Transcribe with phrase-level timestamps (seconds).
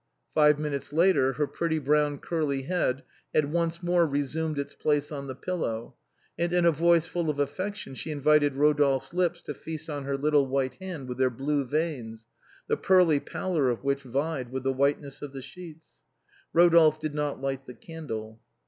[0.33, 3.03] Five minutes later her pretty brown curly head
[3.35, 5.93] had once more resumed its place on the pillow,
[6.39, 10.17] and in a voice full of affection she invited Kodolphe's lips to feast on her
[10.17, 12.25] little white hands with their blue veins,
[12.67, 15.97] the pearly pallor of which vied with the whiteness of the sheets.
[16.55, 18.41] Eodolphe did not light the candle.